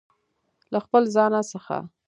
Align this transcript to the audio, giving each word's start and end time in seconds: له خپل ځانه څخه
له 0.71 0.79
خپل 0.85 1.03
ځانه 1.15 1.41
څخه 1.51 1.77